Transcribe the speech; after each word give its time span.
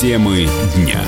Темы 0.00 0.48
дня. 0.74 1.04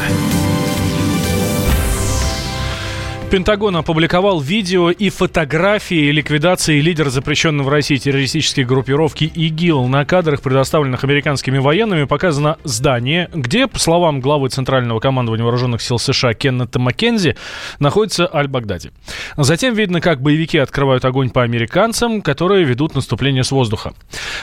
Пентагон 3.33 3.75
опубликовал 3.76 4.42
видео 4.42 4.91
и 4.91 5.08
фотографии 5.08 6.10
ликвидации 6.10 6.83
лидера 6.83 7.08
запрещенной 7.08 7.65
в 7.65 7.69
России 7.71 7.97
террористической 7.97 8.64
группировки 8.64 9.25
ИГИЛ. 9.25 9.89
На 9.89 10.05
кадрах, 10.05 10.43
предоставленных 10.43 11.03
американскими 11.03 11.57
военными, 11.57 12.05
показано 12.05 12.59
здание, 12.65 13.30
где, 13.33 13.69
по 13.69 13.79
словам 13.79 14.21
главы 14.21 14.51
Центрального 14.51 15.01
командования 15.01 15.45
вооруженных 15.45 15.80
сил 15.80 15.98
США 15.98 16.34
Кеннета 16.34 16.79
Маккензи, 16.79 17.37
находится 17.79 18.29
Аль-Багдади. 18.30 18.91
Затем 19.39 19.73
видно, 19.73 20.03
как 20.03 20.21
боевики 20.21 20.59
открывают 20.59 21.07
огонь 21.07 21.30
по 21.30 21.43
американцам, 21.43 22.21
которые 22.21 22.64
ведут 22.64 22.95
наступление 22.95 23.45
с 23.45 23.51
воздуха. 23.51 23.95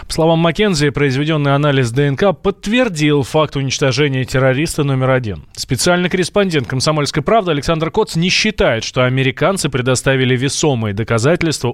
По 0.08 0.14
словам 0.14 0.40
Маккензи, 0.40 0.90
произведенный 0.90 1.54
анализ 1.54 1.92
ДНК 1.92 2.36
подтвердил 2.36 3.22
факт 3.22 3.56
уничтожения 3.56 4.26
террориста 4.26 4.84
номер 4.84 5.12
один. 5.12 5.46
Специальный 5.56 6.10
корреспондент 6.10 6.68
«Комсомольской 6.68 7.22
правды» 7.22 7.52
Александр 7.52 7.92
Коц 7.92 8.16
не 8.16 8.30
считает, 8.30 8.79
считает, 8.80 8.84
что 8.84 9.06
американцы 9.06 9.70
предоставили 9.70 10.36
весомые 10.36 10.94
доказательства 10.94 11.70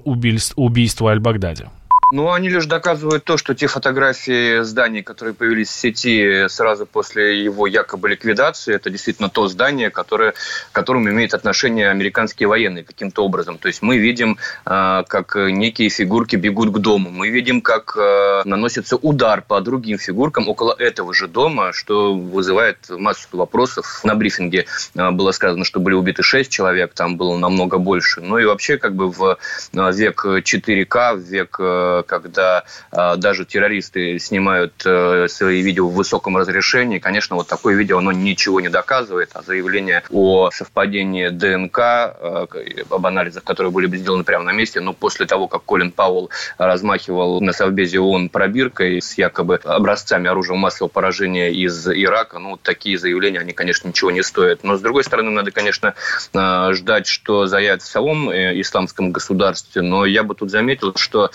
убийства 0.56 1.10
Аль-Багдади. 1.10 1.66
Ну, 2.12 2.30
они 2.30 2.48
лишь 2.48 2.66
доказывают 2.66 3.24
то, 3.24 3.36
что 3.36 3.56
те 3.56 3.66
фотографии 3.66 4.62
зданий, 4.62 5.02
которые 5.02 5.34
появились 5.34 5.68
в 5.68 5.72
сети 5.72 6.46
сразу 6.48 6.86
после 6.86 7.42
его 7.42 7.66
якобы 7.66 8.08
ликвидации, 8.08 8.74
это 8.74 8.90
действительно 8.90 9.28
то 9.28 9.48
здание, 9.48 9.90
которое, 9.90 10.32
к 10.32 10.36
которому 10.72 11.10
имеет 11.10 11.34
отношение 11.34 11.90
американские 11.90 12.48
военные 12.48 12.84
каким-то 12.84 13.24
образом. 13.24 13.58
То 13.58 13.66
есть 13.66 13.82
мы 13.82 13.98
видим, 13.98 14.38
э, 14.66 15.02
как 15.08 15.34
некие 15.34 15.88
фигурки 15.88 16.36
бегут 16.36 16.70
к 16.70 16.78
дому, 16.78 17.10
мы 17.10 17.28
видим, 17.28 17.60
как 17.60 17.96
э, 17.96 18.42
наносится 18.44 18.96
удар 18.96 19.42
по 19.42 19.60
другим 19.60 19.98
фигуркам 19.98 20.48
около 20.48 20.76
этого 20.78 21.12
же 21.12 21.26
дома, 21.26 21.72
что 21.72 22.14
вызывает 22.14 22.88
массу 22.88 23.26
вопросов. 23.32 24.02
На 24.04 24.14
брифинге 24.14 24.66
э, 24.94 25.10
было 25.10 25.32
сказано, 25.32 25.64
что 25.64 25.80
были 25.80 25.94
убиты 25.96 26.22
6 26.22 26.52
человек, 26.52 26.94
там 26.94 27.16
было 27.16 27.36
намного 27.36 27.78
больше. 27.78 28.20
Ну 28.20 28.38
и 28.38 28.44
вообще 28.44 28.78
как 28.78 28.94
бы 28.94 29.10
в 29.10 29.38
век 29.74 30.24
4К, 30.24 31.16
в 31.16 31.20
век 31.20 31.58
когда 32.02 32.64
а, 32.90 33.16
даже 33.16 33.44
террористы 33.44 34.18
снимают 34.18 34.74
э, 34.84 35.26
свои 35.28 35.62
видео 35.62 35.88
в 35.88 35.94
высоком 35.94 36.36
разрешении, 36.36 36.98
конечно, 36.98 37.36
вот 37.36 37.48
такое 37.48 37.74
видео, 37.74 37.98
оно 37.98 38.12
ничего 38.12 38.60
не 38.60 38.68
доказывает, 38.68 39.30
а 39.34 39.42
заявление 39.42 40.02
о 40.10 40.50
совпадении 40.50 41.28
ДНК, 41.28 41.78
э, 41.78 42.46
об 42.90 43.06
анализах, 43.06 43.44
которые 43.44 43.70
были 43.70 43.86
сделаны 43.96 44.24
прямо 44.24 44.44
на 44.44 44.52
месте, 44.52 44.80
но 44.80 44.92
после 44.92 45.26
того, 45.26 45.48
как 45.48 45.64
Колин 45.64 45.90
Пауэлл 45.92 46.30
размахивал 46.58 47.40
на 47.40 47.52
Совбезе 47.52 48.00
ООН 48.00 48.28
пробиркой 48.28 49.00
с 49.00 49.18
якобы 49.18 49.56
образцами 49.56 50.28
оружия 50.28 50.56
массового 50.56 50.90
поражения 50.90 51.52
из 51.52 51.86
Ирака, 51.88 52.38
ну, 52.38 52.56
такие 52.56 52.98
заявления, 52.98 53.40
они, 53.40 53.52
конечно, 53.52 53.88
ничего 53.88 54.10
не 54.10 54.22
стоят. 54.22 54.64
Но, 54.64 54.76
с 54.76 54.80
другой 54.80 55.04
стороны, 55.04 55.30
надо, 55.30 55.50
конечно, 55.50 55.94
э, 56.32 56.72
ждать, 56.72 57.06
что 57.06 57.46
заявят 57.46 57.82
в 57.82 57.86
самом 57.86 58.30
исламском 58.32 59.12
государстве, 59.12 59.82
но 59.82 60.04
я 60.04 60.22
бы 60.22 60.34
тут 60.34 60.50
заметил, 60.50 60.94
что 60.96 61.30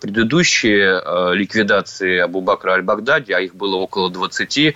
предыдущие 0.00 1.00
э, 1.04 1.34
ликвидации 1.34 2.18
Абу-Бакра 2.18 2.72
аль-Багдади, 2.72 3.32
а 3.32 3.40
их 3.40 3.54
было 3.54 3.76
около 3.76 4.10
20, 4.10 4.58
э, 4.58 4.72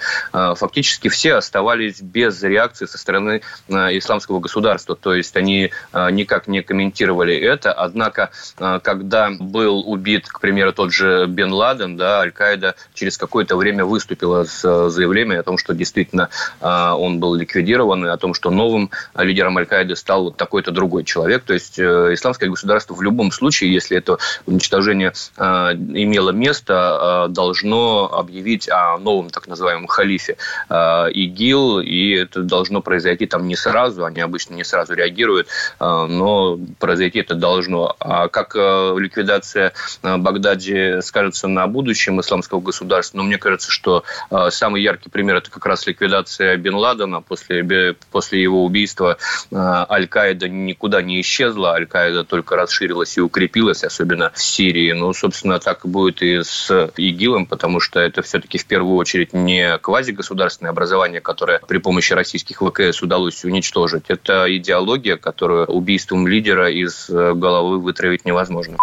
фактически 0.57 1.09
все 1.09 1.35
оставались 1.35 2.01
без 2.01 2.43
реакции 2.43 2.87
со 2.87 2.99
стороны 2.99 3.43
исламского 3.69 4.41
государства. 4.41 4.97
То 4.97 5.15
есть 5.15 5.37
они 5.37 5.71
никак 5.93 6.49
не 6.49 6.63
комментировали 6.63 7.37
это. 7.37 7.73
Однако, 7.73 8.31
когда 8.57 9.31
был 9.39 9.81
убит, 9.91 10.29
к 10.29 10.41
примеру, 10.41 10.73
тот 10.73 10.93
же 10.93 11.27
Бен 11.27 11.53
Ладен, 11.53 11.97
да, 11.97 12.21
Аль-Каида 12.21 12.75
через 12.95 13.17
какое-то 13.19 13.57
время 13.57 13.85
выступила 13.85 14.45
с 14.45 14.91
заявлением 14.91 15.41
о 15.41 15.43
том, 15.43 15.59
что 15.59 15.75
действительно 15.75 16.29
он 16.61 17.21
был 17.21 17.35
ликвидирован, 17.35 18.07
и 18.07 18.09
о 18.09 18.17
том, 18.17 18.35
что 18.35 18.51
новым 18.51 18.91
лидером 19.17 19.59
Аль-Каиды 19.59 19.97
стал 19.97 20.33
такой-то 20.33 20.71
другой 20.71 21.05
человек. 21.05 21.45
То 21.45 21.55
есть 21.55 21.79
исламское 21.79 22.49
государство 22.49 22.95
в 22.95 23.03
любом 23.03 23.33
случае, 23.33 23.73
если 23.73 23.97
это 23.97 24.19
уничтожение 24.47 24.90
движение 24.91 25.13
э, 25.37 25.43
имело 25.75 26.31
место, 26.31 27.27
э, 27.29 27.33
должно 27.33 28.11
объявить 28.13 28.69
о 28.69 28.99
новом 28.99 29.31
так 29.31 29.47
называемом 29.47 29.87
халифе 29.87 30.37
э, 30.69 31.11
ИГИЛ, 31.13 31.81
и 31.81 32.11
это 32.15 32.43
должно 32.43 32.81
произойти 32.83 33.27
там 33.27 33.47
не 33.47 33.57
сразу, 33.57 34.05
они 34.05 34.21
обычно 34.21 34.55
не 34.55 34.65
сразу 34.65 34.95
реагируют, 34.95 35.49
но 35.79 36.59
произойти 36.79 37.21
это 37.21 37.35
должно. 37.35 37.95
А 37.99 38.29
как 38.29 38.55
ликвидация 38.55 39.73
Багдади 40.03 41.01
скажется 41.03 41.49
на 41.49 41.67
будущем 41.67 42.21
исламского 42.21 42.61
государства, 42.61 43.19
ну, 43.19 43.25
мне 43.25 43.39
кажется, 43.39 43.71
что 43.71 44.05
самый 44.51 44.83
яркий 44.83 45.11
пример 45.11 45.37
это 45.37 45.51
как 45.51 45.67
раз 45.67 45.87
ликвидация 45.87 46.57
Бен 46.57 46.75
Ладена. 46.75 47.21
После, 47.21 47.95
после 48.11 48.43
его 48.43 48.65
убийства 48.65 49.19
Аль-Каида 49.53 50.49
никуда 50.49 51.03
не 51.03 51.21
исчезла, 51.21 51.75
Аль-Каида 51.75 52.25
только 52.25 52.57
расширилась 52.57 53.17
и 53.17 53.21
укрепилась, 53.21 53.85
особенно 53.85 54.31
в 54.35 54.43
Сирии, 54.43 54.80
ну, 54.93 55.13
собственно, 55.13 55.59
так 55.59 55.85
и 55.85 55.89
будет 55.89 56.23
и 56.23 56.43
с 56.43 56.91
ИГИЛом, 56.97 57.47
потому 57.47 57.81
что 57.81 58.01
это 58.01 58.23
все-таки 58.23 58.59
в 58.59 58.67
первую 58.67 58.97
очередь 58.97 59.33
не 59.33 59.79
квазигосударственное 59.79 60.73
образование, 60.73 61.21
которое 61.21 61.61
при 61.67 61.79
помощи 61.79 62.13
российских 62.13 62.63
ВКС 62.63 63.03
удалось 63.03 63.45
уничтожить. 63.45 64.05
Это 64.09 64.45
идеология, 64.57 65.17
которую 65.17 65.67
убийством 65.67 66.27
лидера 66.27 66.71
из 66.71 67.09
головы 67.09 67.79
вытравить 67.79 68.25
невозможно. 68.25 68.77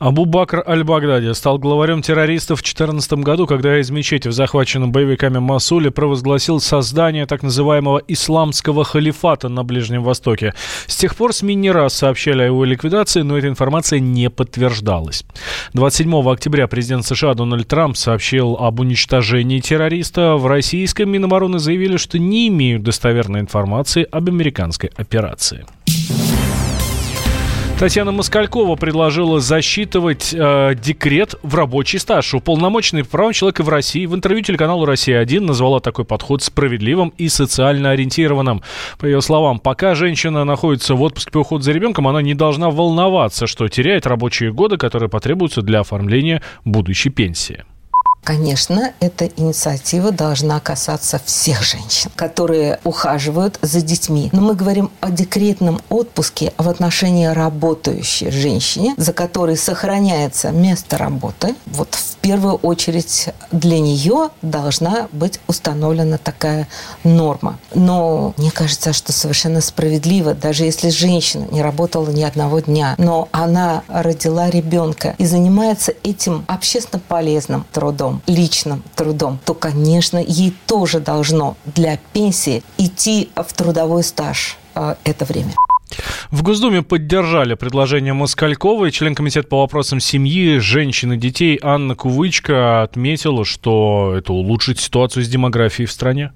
Абу 0.00 0.24
Бакр 0.24 0.64
Аль-Багдади 0.66 1.32
стал 1.34 1.58
главарем 1.58 2.02
террористов 2.02 2.58
в 2.58 2.62
2014 2.62 3.12
году, 3.24 3.46
когда 3.46 3.78
из 3.80 3.90
мечети 3.90 4.26
в 4.28 4.32
захваченном 4.32 4.90
боевиками 4.90 5.38
Масуле 5.38 5.90
провозгласил 5.92 6.60
создание 6.60 7.26
так 7.26 7.42
называемого 7.42 8.02
исламского 8.08 8.84
халифата 8.84 9.48
на 9.48 9.62
Ближнем 9.62 10.02
Востоке. 10.02 10.54
С 10.86 10.96
тех 10.96 11.14
пор 11.14 11.32
СМИ 11.32 11.54
не 11.54 11.70
раз 11.70 11.94
сообщали 11.94 12.42
о 12.42 12.46
его 12.46 12.64
ликвидации, 12.64 13.22
но 13.22 13.38
эта 13.38 13.46
информация 13.46 14.00
не 14.00 14.28
подтверждалась. 14.28 15.13
27 15.72 16.28
октября 16.28 16.66
президент 16.66 17.06
США 17.06 17.34
Дональд 17.34 17.68
Трамп 17.68 17.96
сообщил 17.96 18.56
об 18.58 18.80
уничтожении 18.80 19.60
террориста. 19.60 20.34
В 20.36 20.46
российском 20.46 21.10
Минобороны 21.10 21.58
заявили, 21.58 21.96
что 21.96 22.18
не 22.18 22.48
имеют 22.48 22.82
достоверной 22.82 23.40
информации 23.40 24.06
об 24.10 24.28
американской 24.28 24.90
операции. 24.96 25.64
Татьяна 27.78 28.12
Москалькова 28.12 28.76
предложила 28.76 29.40
засчитывать 29.40 30.32
э, 30.32 30.74
декрет 30.76 31.34
в 31.42 31.56
рабочий 31.56 31.98
стаж. 31.98 32.32
Уполномоченный 32.32 33.02
по 33.02 33.10
правам 33.10 33.32
человека 33.32 33.64
в 33.64 33.68
России 33.68 34.06
в 34.06 34.14
интервью 34.14 34.44
телеканалу 34.44 34.84
«Россия-1» 34.84 35.40
назвала 35.40 35.80
такой 35.80 36.04
подход 36.04 36.40
справедливым 36.40 37.12
и 37.18 37.28
социально 37.28 37.90
ориентированным. 37.90 38.62
По 38.98 39.06
ее 39.06 39.20
словам, 39.20 39.58
пока 39.58 39.96
женщина 39.96 40.44
находится 40.44 40.94
в 40.94 41.02
отпуске 41.02 41.32
по 41.32 41.38
уходу 41.38 41.64
за 41.64 41.72
ребенком, 41.72 42.06
она 42.06 42.22
не 42.22 42.34
должна 42.34 42.70
волноваться, 42.70 43.48
что 43.48 43.66
теряет 43.68 44.06
рабочие 44.06 44.52
годы, 44.52 44.76
которые 44.76 45.10
потребуются 45.10 45.60
для 45.60 45.80
оформления 45.80 46.42
будущей 46.64 47.10
пенсии. 47.10 47.64
Конечно, 48.24 48.94
эта 49.00 49.26
инициатива 49.26 50.10
должна 50.10 50.58
касаться 50.58 51.20
всех 51.24 51.62
женщин, 51.62 52.10
которые 52.16 52.80
ухаживают 52.82 53.58
за 53.60 53.82
детьми. 53.82 54.30
Но 54.32 54.40
мы 54.40 54.54
говорим 54.54 54.90
о 55.00 55.10
декретном 55.10 55.78
отпуске 55.90 56.54
в 56.56 56.70
отношении 56.70 57.26
работающей 57.26 58.30
женщины, 58.30 58.94
за 58.96 59.12
которой 59.12 59.58
сохраняется 59.58 60.50
место 60.50 60.96
работы. 60.96 61.54
Вот 61.66 61.94
в 61.94 62.16
первую 62.24 62.54
очередь 62.54 63.28
для 63.52 63.78
нее 63.78 64.30
должна 64.40 65.08
быть 65.12 65.38
установлена 65.46 66.16
такая 66.16 66.66
норма. 67.04 67.58
Но 67.74 68.32
мне 68.38 68.50
кажется, 68.50 68.94
что 68.94 69.12
совершенно 69.12 69.60
справедливо, 69.60 70.32
даже 70.32 70.64
если 70.64 70.88
женщина 70.88 71.46
не 71.50 71.60
работала 71.60 72.08
ни 72.08 72.22
одного 72.22 72.60
дня, 72.60 72.94
но 72.96 73.28
она 73.32 73.82
родила 73.88 74.48
ребенка 74.48 75.14
и 75.18 75.26
занимается 75.26 75.92
этим 76.02 76.46
общественно 76.48 77.02
полезным 77.06 77.66
трудом, 77.70 78.13
трудом, 78.14 78.22
личным 78.26 78.82
трудом, 78.94 79.38
то, 79.44 79.54
конечно, 79.54 80.18
ей 80.18 80.54
тоже 80.66 81.00
должно 81.00 81.56
для 81.64 81.98
пенсии 82.12 82.62
идти 82.78 83.30
в 83.34 83.52
трудовой 83.52 84.02
стаж 84.02 84.56
э, 84.74 84.94
это 85.04 85.24
время. 85.24 85.52
В 86.30 86.42
Госдуме 86.42 86.82
поддержали 86.82 87.54
предложение 87.54 88.14
Москальковой. 88.14 88.90
Член 88.90 89.14
комитета 89.14 89.46
по 89.46 89.60
вопросам 89.60 90.00
семьи, 90.00 90.58
женщин 90.58 91.12
и 91.12 91.16
детей 91.16 91.58
Анна 91.62 91.94
Кувычка 91.94 92.82
отметила, 92.82 93.44
что 93.44 94.14
это 94.16 94.32
улучшит 94.32 94.80
ситуацию 94.80 95.24
с 95.24 95.28
демографией 95.28 95.86
в 95.86 95.92
стране. 95.92 96.32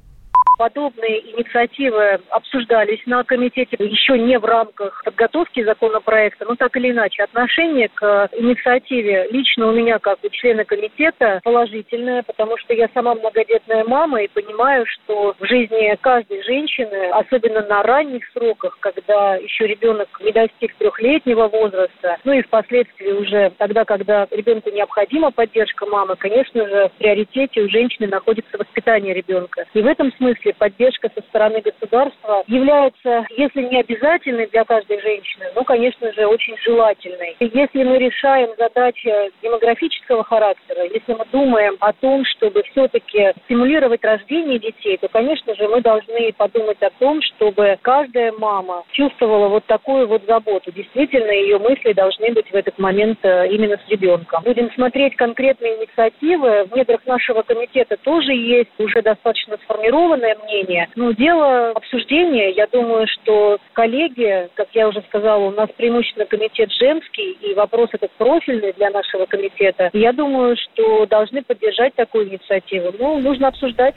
Подобные 0.58 1.20
инициативы 1.32 2.20
обсуждались 2.30 3.00
на 3.06 3.22
комитете 3.22 3.76
еще 3.78 4.18
не 4.18 4.38
в 4.38 4.44
рамках 4.44 5.02
подготовки 5.04 5.64
законопроекта, 5.64 6.44
но 6.44 6.56
так 6.56 6.76
или 6.76 6.90
иначе 6.90 7.22
отношение 7.22 7.88
к 7.88 8.28
инициативе 8.36 9.28
лично 9.30 9.68
у 9.68 9.72
меня 9.72 9.98
как 10.00 10.18
у 10.22 10.28
члена 10.28 10.64
комитета 10.64 11.40
положительное, 11.44 12.22
потому 12.24 12.58
что 12.58 12.74
я 12.74 12.88
сама 12.92 13.14
многодетная 13.14 13.84
мама 13.84 14.22
и 14.22 14.28
понимаю, 14.28 14.84
что 14.86 15.34
в 15.38 15.46
жизни 15.46 15.96
каждой 16.00 16.42
женщины, 16.42 17.10
особенно 17.12 17.62
на 17.62 17.82
ранних 17.84 18.28
сроках, 18.32 18.76
когда 18.80 19.36
еще 19.36 19.66
ребенок 19.66 20.08
не 20.20 20.32
достиг 20.32 20.74
трехлетнего 20.74 21.48
возраста, 21.48 22.18
ну 22.24 22.32
и 22.32 22.42
впоследствии 22.42 23.12
уже 23.12 23.52
тогда, 23.58 23.84
когда 23.84 24.26
ребенку 24.32 24.70
необходима 24.70 25.30
поддержка 25.30 25.86
мамы, 25.86 26.16
конечно 26.16 26.66
же, 26.66 26.88
в 26.88 26.98
приоритете 26.98 27.62
у 27.62 27.68
женщины 27.68 28.08
находится 28.08 28.58
воспитание 28.58 29.14
ребенка. 29.14 29.64
И 29.72 29.80
в 29.80 29.86
этом 29.86 30.12
смысле 30.14 30.47
поддержка 30.52 31.10
со 31.14 31.22
стороны 31.22 31.60
государства 31.60 32.42
является, 32.46 33.26
если 33.36 33.62
не 33.62 33.80
обязательной 33.80 34.46
для 34.46 34.64
каждой 34.64 35.00
женщины, 35.00 35.46
ну, 35.54 35.64
конечно 35.64 36.12
же, 36.12 36.26
очень 36.26 36.56
желательной. 36.58 37.36
И 37.38 37.50
если 37.52 37.84
мы 37.84 37.98
решаем 37.98 38.50
задачи 38.58 39.12
демографического 39.42 40.24
характера, 40.24 40.84
если 40.84 41.14
мы 41.14 41.24
думаем 41.32 41.76
о 41.80 41.92
том, 41.92 42.24
чтобы 42.24 42.62
все-таки 42.70 43.32
стимулировать 43.44 44.04
рождение 44.04 44.58
детей, 44.58 44.96
то, 44.98 45.08
конечно 45.08 45.54
же, 45.54 45.68
мы 45.68 45.80
должны 45.80 46.32
подумать 46.32 46.82
о 46.82 46.90
том, 46.98 47.20
чтобы 47.22 47.78
каждая 47.82 48.32
мама 48.32 48.84
чувствовала 48.92 49.48
вот 49.48 49.64
такую 49.66 50.06
вот 50.06 50.22
заботу. 50.26 50.72
Действительно, 50.72 51.30
ее 51.30 51.58
мысли 51.58 51.92
должны 51.92 52.32
быть 52.32 52.50
в 52.50 52.54
этот 52.54 52.78
момент 52.78 53.18
э, 53.22 53.48
именно 53.48 53.76
с 53.76 53.90
ребенком. 53.90 54.42
Будем 54.44 54.70
смотреть 54.72 55.16
конкретные 55.16 55.76
инициативы. 55.76 56.64
В 56.64 56.76
недрах 56.76 57.04
нашего 57.06 57.42
комитета 57.42 57.96
тоже 57.96 58.32
есть 58.32 58.70
уже 58.78 59.02
достаточно 59.02 59.56
сформированное 59.64 60.36
мнение. 60.44 60.88
Но 60.96 61.12
дело 61.12 61.70
обсуждения, 61.70 62.50
я 62.50 62.66
думаю, 62.66 63.06
что 63.06 63.58
коллеги, 63.72 64.48
как 64.54 64.68
я 64.74 64.88
уже 64.88 65.02
сказала, 65.08 65.44
у 65.44 65.50
нас 65.50 65.68
преимущественно 65.76 66.26
комитет 66.26 66.70
женский, 66.72 67.32
и 67.40 67.54
вопрос 67.54 67.90
этот 67.92 68.10
профильный 68.12 68.72
для 68.72 68.90
нашего 68.90 69.26
комитета. 69.26 69.90
Я 69.92 70.12
думаю, 70.12 70.56
что 70.56 71.06
должны 71.06 71.42
поддержать 71.42 71.94
такую 71.94 72.28
инициативу. 72.28 72.92
Ну, 72.98 73.18
нужно 73.20 73.48
обсуждать. 73.48 73.94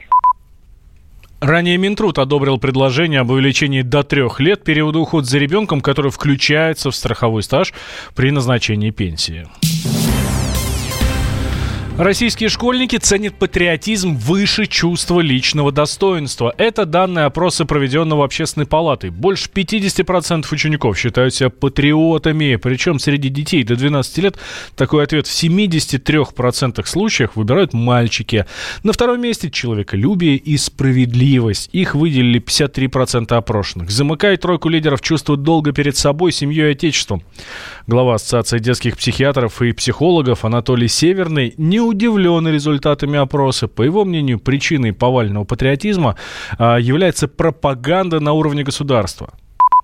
Ранее 1.42 1.76
Минтруд 1.76 2.18
одобрил 2.18 2.58
предложение 2.58 3.18
об 3.18 3.30
увеличении 3.30 3.82
до 3.82 4.04
трех 4.04 4.38
лет 4.38 4.62
периода 4.62 5.00
ухода 5.00 5.26
за 5.26 5.38
ребенком, 5.38 5.80
который 5.80 6.12
включается 6.12 6.92
в 6.92 6.94
страховой 6.94 7.42
стаж 7.42 7.74
при 8.14 8.30
назначении 8.30 8.90
пенсии. 8.90 9.48
Российские 11.98 12.48
школьники 12.48 12.96
ценят 12.96 13.34
патриотизм 13.34 14.16
выше 14.16 14.64
чувства 14.64 15.20
личного 15.20 15.70
достоинства. 15.70 16.54
Это 16.56 16.86
данные 16.86 17.26
опроса, 17.26 17.66
проведенного 17.66 18.24
общественной 18.24 18.64
палатой. 18.64 19.10
Больше 19.10 19.50
50% 19.54 20.46
учеников 20.50 20.98
считают 20.98 21.34
себя 21.34 21.50
патриотами. 21.50 22.56
Причем 22.56 22.98
среди 22.98 23.28
детей 23.28 23.62
до 23.62 23.76
12 23.76 24.18
лет 24.18 24.38
такой 24.74 25.04
ответ 25.04 25.26
в 25.26 25.30
73% 25.30 26.82
случаях 26.86 27.36
выбирают 27.36 27.74
мальчики. 27.74 28.46
На 28.82 28.94
втором 28.94 29.20
месте 29.20 29.50
человеколюбие 29.50 30.36
и 30.36 30.56
справедливость. 30.56 31.68
Их 31.72 31.94
выделили 31.94 32.40
53% 32.40 33.34
опрошенных. 33.34 33.90
Замыкает 33.90 34.40
тройку 34.40 34.70
лидеров 34.70 35.02
чувство 35.02 35.36
долга 35.36 35.72
перед 35.72 35.98
собой, 35.98 36.32
семьей 36.32 36.70
и 36.70 36.72
отечеством. 36.72 37.22
Глава 37.86 38.14
Ассоциации 38.14 38.60
детских 38.60 38.96
психиатров 38.96 39.60
и 39.60 39.72
психологов 39.72 40.46
Анатолий 40.46 40.88
Северный 40.88 41.52
не 41.58 41.81
удивлен 41.82 42.48
результатами 42.48 43.18
опроса. 43.18 43.68
По 43.68 43.82
его 43.82 44.04
мнению, 44.04 44.38
причиной 44.38 44.92
повального 44.92 45.44
патриотизма 45.44 46.16
а, 46.58 46.76
является 46.76 47.28
пропаганда 47.28 48.20
на 48.20 48.32
уровне 48.32 48.64
государства. 48.64 49.32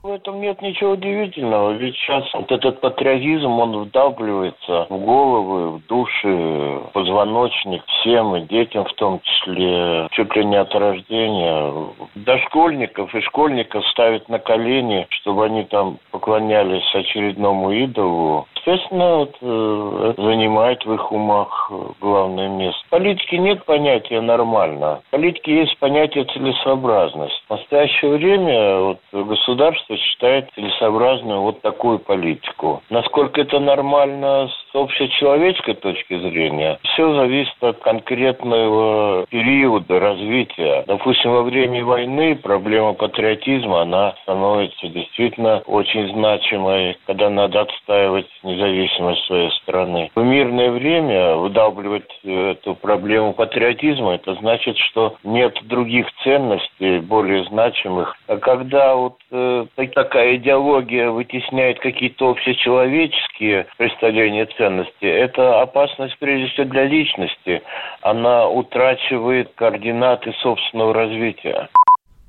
В 0.00 0.12
этом 0.12 0.40
нет 0.40 0.62
ничего 0.62 0.92
удивительного, 0.92 1.72
ведь 1.72 1.96
сейчас 1.96 2.22
вот 2.32 2.52
этот 2.52 2.80
патриотизм, 2.80 3.50
он 3.58 3.76
вдавливается 3.82 4.86
в 4.88 5.04
головы, 5.04 5.70
в 5.70 5.86
души, 5.88 6.28
в 6.28 6.90
позвоночник 6.92 7.82
всем, 7.86 8.36
и 8.36 8.42
детям 8.42 8.84
в 8.84 8.92
том 8.94 9.20
числе, 9.20 10.06
чуть 10.12 10.36
ли 10.36 10.44
не 10.44 10.54
от 10.54 10.72
рождения. 10.72 11.72
Дошкольников 12.14 13.12
и 13.12 13.20
школьников 13.22 13.84
ставят 13.88 14.28
на 14.28 14.38
колени, 14.38 15.08
чтобы 15.10 15.46
они 15.46 15.64
там 15.64 15.98
поклонялись 16.12 16.94
очередному 16.94 17.72
идолу. 17.72 18.46
Естественно, 18.54 19.16
вот, 19.16 19.36
э, 19.40 20.14
занимает 20.16 20.84
в 20.84 20.92
их 20.92 21.10
умах 21.10 21.72
главное 22.00 22.48
место. 22.48 22.80
В 22.86 22.90
политике 22.90 23.38
нет 23.38 23.64
понятия 23.64 24.20
«нормально». 24.20 25.00
В 25.08 25.10
политике 25.10 25.60
есть 25.60 25.76
понятие 25.78 26.24
«целесообразность». 26.24 27.42
В 27.48 27.50
настоящее 27.50 28.12
время 28.12 28.78
вот, 28.80 28.98
государство 29.12 29.87
считает 29.96 30.50
целесообразную 30.54 31.40
вот 31.40 31.62
такую 31.62 31.98
политику. 31.98 32.82
Насколько 32.90 33.40
это 33.40 33.58
нормально 33.58 34.48
с 34.48 34.67
общечеловеческой 34.74 35.74
точки 35.74 36.18
зрения, 36.18 36.78
все 36.82 37.14
зависит 37.14 37.54
от 37.60 37.78
конкретного 37.80 39.26
периода 39.26 39.98
развития. 39.98 40.84
Допустим, 40.86 41.32
во 41.32 41.42
время 41.42 41.84
войны 41.84 42.36
проблема 42.36 42.94
патриотизма, 42.94 43.82
она 43.82 44.14
становится 44.22 44.88
действительно 44.88 45.62
очень 45.66 46.12
значимой, 46.12 46.96
когда 47.06 47.30
надо 47.30 47.62
отстаивать 47.62 48.26
независимость 48.42 49.24
своей 49.26 49.50
страны. 49.62 50.10
В 50.14 50.22
мирное 50.22 50.70
время 50.70 51.36
выдавливать 51.36 52.10
эту 52.24 52.74
проблему 52.74 53.32
патриотизма, 53.32 54.14
это 54.14 54.34
значит, 54.34 54.76
что 54.78 55.16
нет 55.24 55.56
других 55.64 56.06
ценностей 56.24 56.98
более 57.00 57.44
значимых. 57.44 58.16
А 58.26 58.36
когда 58.36 58.94
вот 58.94 59.16
э, 59.30 59.66
такая 59.94 60.36
идеология 60.36 61.10
вытесняет 61.10 61.78
какие-то 61.80 62.30
общечеловеческие 62.30 63.66
представления 63.76 64.46
ценности, 64.58 65.06
это 65.06 65.62
опасность 65.62 66.18
прежде 66.18 66.48
всего 66.48 66.66
для 66.66 66.84
личности. 66.84 67.62
Она 68.02 68.48
утрачивает 68.48 69.52
координаты 69.54 70.34
собственного 70.42 70.92
развития. 70.92 71.68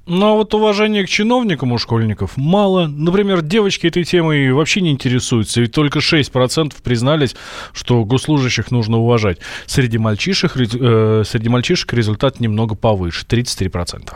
Ну 0.10 0.26
а 0.26 0.34
вот 0.34 0.52
уважение 0.56 1.06
к 1.06 1.08
чиновникам 1.08 1.72
у 1.72 1.78
школьников 1.78 2.36
мало. 2.36 2.88
Например, 2.88 3.44
девочки 3.44 3.86
этой 3.86 4.04
темой 4.04 4.52
вообще 4.52 4.82
не 4.82 4.90
интересуются, 4.90 5.62
ведь 5.62 5.72
только 5.72 6.00
6% 6.00 6.74
признались, 6.84 7.36
что 7.74 8.04
госслужащих 8.06 8.72
нужно 8.72 8.98
уважать. 8.98 9.38
Среди 9.68 10.00
мальчишек, 10.00 10.58
э, 10.58 11.24
среди 11.26 11.50
мальчишек 11.50 11.94
результат 11.94 12.40
немного 12.40 12.74
повыше, 12.74 13.24
33%. 13.28 14.16